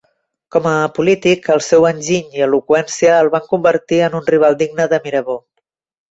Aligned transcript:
Com 0.53 0.67
a 0.67 0.71
polític, 0.99 1.49
el 1.57 1.61
seu 1.65 1.83
enginy 1.91 2.39
i 2.39 2.43
eloqüència 2.47 3.17
el 3.25 3.29
van 3.35 3.45
convertir 3.51 3.99
en 4.07 4.17
un 4.21 4.25
rival 4.31 4.57
digne 4.63 4.89
de 4.95 5.01
Mirabeau. 5.05 5.43